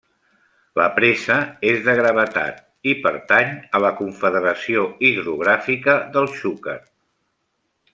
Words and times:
La 0.79 0.85
presa 0.95 1.35
és 1.73 1.77
de 1.89 1.95
gravetat 1.99 2.65
i 2.93 2.97
pertany 3.05 3.55
a 3.81 3.85
la 3.87 3.95
Confederació 4.03 4.91
Hidrogràfica 5.11 6.01
del 6.19 6.31
Xúquer. 6.39 6.81